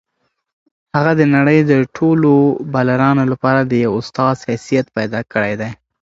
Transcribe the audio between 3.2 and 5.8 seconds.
لپاره د یو استاد حیثیت پیدا کړی دی.